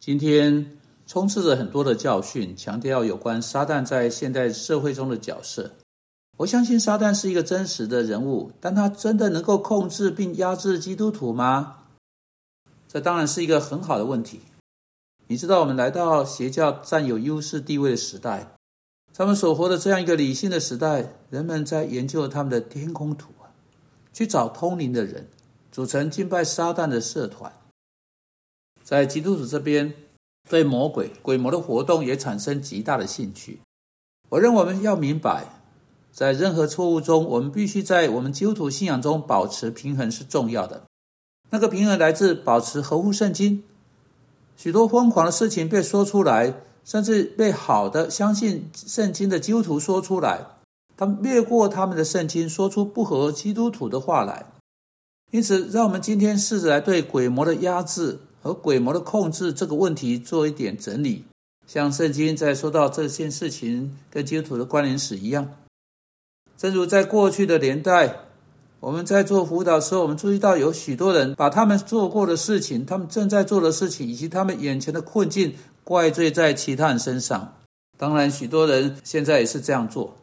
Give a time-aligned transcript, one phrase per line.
[0.00, 5.72] 今天充斥着很多的教训，强调有关撒旦在现代社会中的角色。
[6.38, 11.80] 我相信撒旦是一个真实的人物，但他真的能够控制并压制基督徒吗？
[12.88, 14.40] 这当然是一个很好的问题。
[15.26, 18.52] 你知道，我们来到邪教占有优势地位的时代，
[19.12, 23.52] 他们所活的这样一个理性的时代，人们在研究他们的天空图啊，
[24.14, 25.28] 去找通灵的人，
[25.70, 27.52] 组成敬拜撒旦的社团。
[28.90, 29.94] 在基督徒这边，
[30.48, 33.60] 对魔鬼、鬼魔的活动也产生极大的兴趣。
[34.30, 35.44] 我认为我们要明白，
[36.10, 40.82] 在任何错误中，我们必须在我们基督徒信仰中保持平衡是重要的。
[41.50, 43.62] 那个平衡来自保持合乎圣经。
[44.56, 50.44] 许多疯狂的事情被说出来，甚至被好的相信圣经的基督徒说出来，
[50.96, 54.46] 他们越过他们的圣经，说出不合基督徒的话来。
[55.30, 58.18] 因此，让我们今天试着来对鬼魔的压制。
[58.42, 61.24] 和鬼魔的控制这个问题做一点整理，
[61.66, 65.52] 像圣经在说到这件事情跟基督徒的关联史一样。
[66.56, 68.16] 正如在过去的年代，
[68.80, 77.54] 我们在做辅导时候，我们注意到有许多人把他们做过的事情、他们正在做的事情以及他们眼前的困境怪罪在其他人身上。
[77.98, 80.14] 当然，许多人现在也是这样做。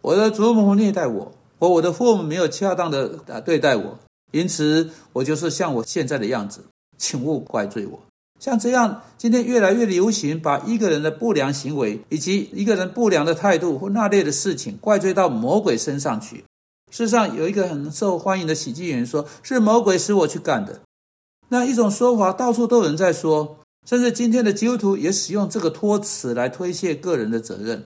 [0.00, 3.96] 我的祖母虐待我，或我的父母没有恰当的啊对待我，
[4.32, 6.64] 因此我就是像我现在的样子。
[7.02, 7.98] 请勿怪罪我。
[8.38, 16.44] 像这样，今天越来越流行把一个人的不良行为以及一个人不良的态度或那类的事情怪罪到魔鬼身上去。
[16.92, 20.80] 事实上，有一个很受欢迎的喜剧演员说：“是魔鬼使我去干的。”
[21.50, 27.82] 那一种说法到处都有人在说，甚至今天的基督徒也使用这个托词来推卸个人的责任。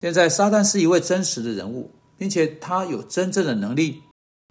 [0.00, 4.02] 现在，撒旦是一位真实的人物，并且他有真正的能力。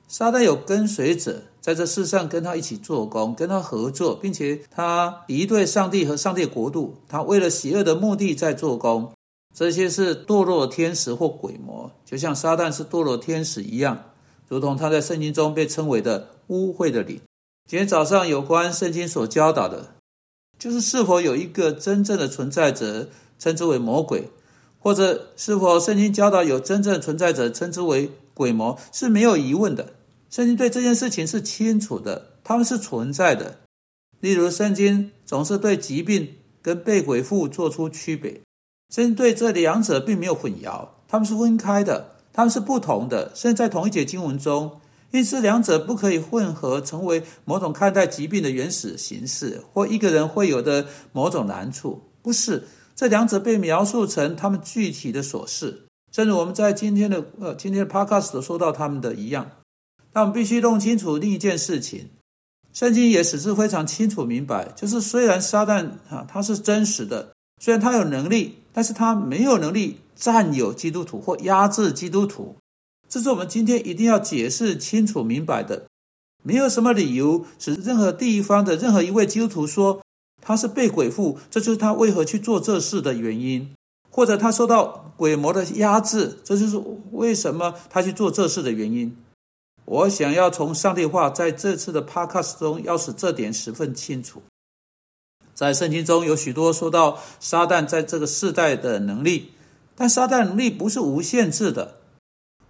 [0.07, 1.43] 撒旦有跟随者。
[1.65, 9.11] 在这世上跟他一起做工，跟他合作，并且他敌对上帝和上帝国度，他为了邪恶的目的在做工。
[9.51, 14.11] 这些是堕落天使或鬼魔，就像撒旦是堕落天使一样，
[14.47, 17.19] 如同他在圣经中被称为的污秽的灵。
[17.67, 19.95] 今天早上有关圣经所教导的，
[20.59, 23.09] 就是是否有一个真正的存在者，
[23.39, 24.29] 称之为魔鬼，
[24.77, 29.93] 或者是否圣经教导有真正存在者，称之为鬼魔，是没有疑问的。
[30.35, 33.59] 圣经对这件事情是清楚的，他们是存在的。
[34.19, 36.27] 例如，圣经总是对疾病
[36.61, 38.41] 跟被鬼附做出区别，
[38.93, 44.81] 圣经对这两者并没有混淆，他们是分开的，他们是不同的，甚至在同一节经文中，
[45.11, 52.01] 因此两者不可以混合，成为某种看待疾病的原始形式，或一个人会有的某种难处。
[52.21, 52.61] 不是，
[52.93, 59.49] 这两者被描述成他们具体的琐事，正如我们在今天的呃今天的 podcast 所说到他们的一样。
[60.15, 62.07] 但我们必须弄清楚另一件事情，
[62.71, 72.55] 圣经也始至非常清楚明白，就是虽然撒旦啊他是真实的，虽然他有能力，但是他没有能力占有基督徒或压制基督徒，
[73.09, 75.83] 这是我们今天一定要解释清楚明白的。
[76.43, 80.01] 没有什么理由使任何地方的任何一位基督徒说
[80.41, 83.69] 他是被鬼附，这就是他为何去做这事的原因，
[84.09, 89.13] 或者他受到鬼魔的压制，这就是为什么他去做这事的原因。
[89.85, 94.41] 我想要从上帝话在这次的 podcast 中，要使这点十分清楚。
[95.53, 99.53] 在圣经中有许多说到撒旦在这个世代的能力，
[99.95, 101.97] 但撒旦能力不是无限制的。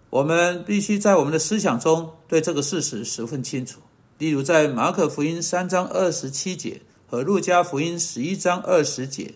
[0.10, 3.80] 我们必须在我们的思想中对这个事实十分清楚。
[4.18, 9.34] 例如，在马可福音三章二十七节和路加福音十一章二十节，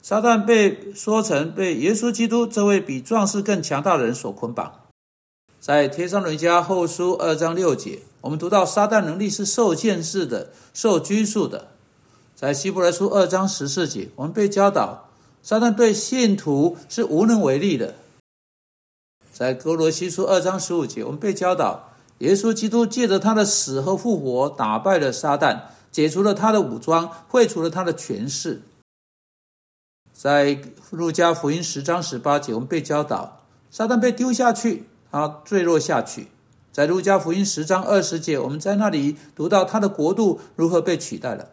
[0.00, 4.87] 撒旦被说成被耶稣基督这位比壮士更强大的人所捆绑。
[5.68, 11.68] 在《天上人家后书》二章六节，我们读到撒旦能力是受限制的、受拘束的。
[12.34, 15.10] 在《希伯来书》二章十四节，我们被教导
[15.42, 17.94] 撒旦对信徒是无能为力的。
[19.30, 25.60] 在《哥罗西书》二章十五节，我们被教导耶稣基督借着他的死和复活，打败了撒旦，
[25.92, 28.62] 解除了他的武装，废除了他的权势。
[30.14, 30.46] 在
[30.92, 34.84] 《路加福音》十章十八节，我们被教导撒旦被丢下去。
[35.10, 36.28] 他坠落下去，
[36.72, 41.50] 在路加福音十章二十节，我们在那里读到他的国度如何被取代了。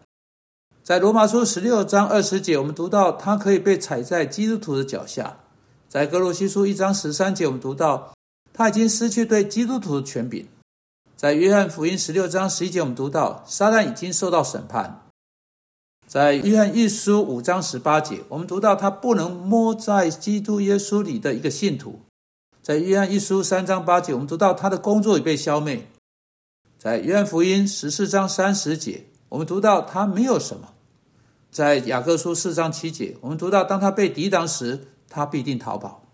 [0.84, 5.38] 在罗马书十六章二十节，我们读到他可以被踩在基督徒的脚下。
[5.88, 8.13] 在哥罗西书一章十三节，我们读到
[8.54, 10.48] 他已经失去对基督徒的权柄。
[11.16, 15.01] 在约翰福音十六章十一节，我们读到撒旦已经受到审判。
[16.06, 22.01] 在约翰一书五章十八节，我们读到他不能摸在基督耶稣里的一个信徒。
[22.66, 25.82] 在约翰一书三章八节，我们读到他的工作已被消灭；
[26.80, 30.70] 在约翰福音十四章三十节，我们读到他没有什么。
[31.52, 36.08] 在雅各书四章七节，我们读到，当他被抵挡时，他必定逃跑。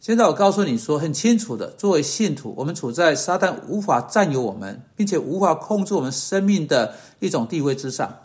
[0.00, 8.18] 现在我告诉你说，很清楚的，作为信徒，我们处在撒旦无法占有我们，并且无法控制我们生命的一种地位之上。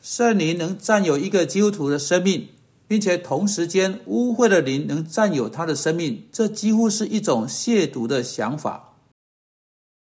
[0.00, 2.48] 圣灵能占有一个基督徒的生命，
[2.92, 8.92] 并且同时间污秽的灵能占有他的生命，这几乎是一种亵渎的想法，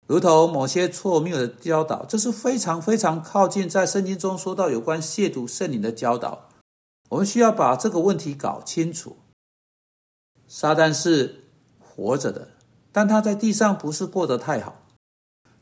[0.08, 2.04] 如同某些错谬的教导。
[2.10, 6.50] 这是非常非常靠近在圣经中说到有关亵渎圣灵的教导。
[7.10, 9.18] 我们需要把这个问题搞清楚。
[10.48, 11.44] 撒旦是
[11.80, 12.48] 活着的，
[12.92, 14.82] 但他在地上不是过得太好。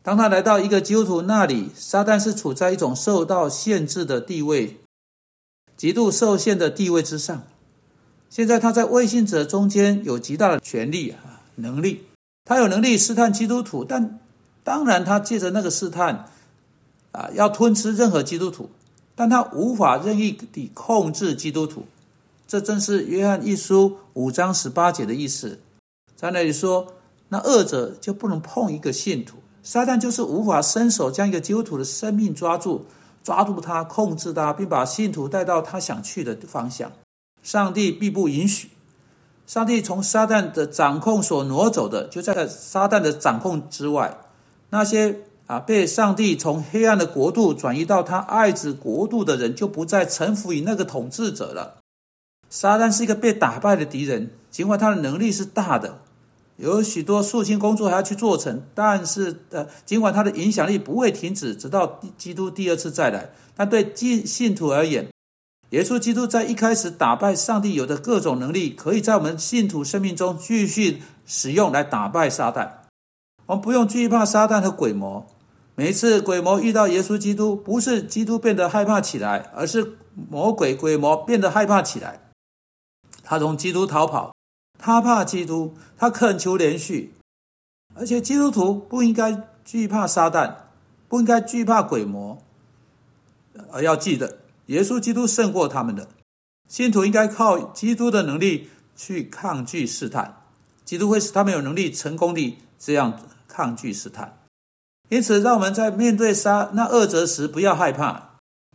[0.01, 4.79] 当他来到一个基督徒那里，撒旦是处在一种受到限制的地位，
[5.81, 7.41] 极度受限的地位之上。
[8.29, 12.03] 现在他在未信者中间有极大的权力啊，能力，
[12.45, 14.19] 他有能力试探基督徒，但
[14.63, 16.29] 当然他借着那个试探
[17.13, 18.69] 啊，要吞吃任何基督徒，
[19.15, 21.87] 但他无法任意地控制基督徒。
[22.47, 25.57] 这正是约翰一书五章十八节的意思，
[26.15, 26.93] 在那里说，
[27.29, 32.85] 那恶者就不能碰一个信徒，撒旦就是无法伸手将一个基督徒的生命抓住，
[33.23, 36.91] 抓住他，控制他，并把信徒带到他想去的方向。
[37.43, 38.69] 上帝必不允许。
[39.47, 44.17] 上帝从撒旦的掌控所挪走的，就在撒旦的掌控之外。
[44.69, 51.79] 那些啊被上帝从黑暗的国度转移到他爱子国度的人，就不再臣服于那个统治者了。
[52.49, 55.99] 撒旦是一个被打败的敌人，尽管他的能力是大的，
[56.61, 63.31] 有许多肃清工作还要去做成，但是呃，尽管他的影响力不会停止，直到基督第二次再来。
[63.55, 65.07] 但对信信徒而言，
[65.71, 72.69] 耶稣基督在一开始打败上帝有的各种能力，可以在我们信徒生命中继续使用来打败撒旦。
[73.47, 75.25] 我们不用惧怕撒旦和鬼魔。
[75.73, 79.97] 每一次鬼魔遇到耶稣基督，不是基督变得害怕起来，而是
[80.29, 82.19] 魔鬼鬼魔变得害怕起来。
[83.23, 84.31] 他从基督逃跑，
[84.83, 87.13] 他怕基督，他恳求连续，
[87.93, 90.55] 而且基督徒不应该惧怕撒旦，
[91.07, 92.41] 不应该惧怕鬼魔，
[93.71, 96.07] 而要记得，耶稣基督胜过他们的。
[96.67, 100.41] 信徒应该靠基督的能力去抗拒试探，
[100.83, 104.39] 基督会使他们有能力成功地这样抗拒试探。
[105.09, 108.29] 因此，让我们在面对杀那恶者时，不要害怕。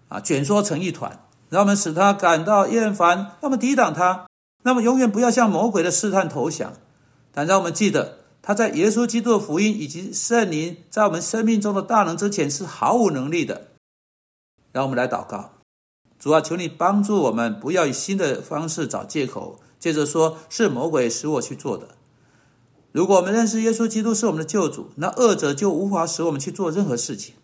[0.08, 1.18] 啊，卷缩成一团，
[1.48, 4.26] 让我们使他感到厌烦，让我们抵挡他。
[4.66, 6.72] 那么，永远不要向魔鬼的试探投降，
[7.30, 13.68] 但让我们记得，他在耶稣基督的福音以及圣灵在我们生命中的大能之前是毫无能力的。
[14.72, 15.52] 让我们来祷告，
[16.18, 21.90] 主啊，求你帮助我们，不要以新的方式找借口，接着说是魔鬼使我去做的。
[22.90, 27.36] 如果我们认识耶稣基督是我们的救主，那恶者就无法使我们去做任何事情。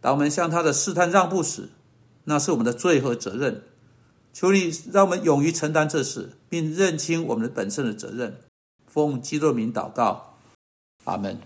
[0.00, 1.68] 当我们向他的试探让步时，
[2.24, 3.62] 那是我们的罪和责任。
[4.34, 8.36] 求你让我们勇于承担这事，并认清我们的本身的责任。
[8.86, 10.36] 奉基督名祷告，
[11.04, 11.38] 阿门。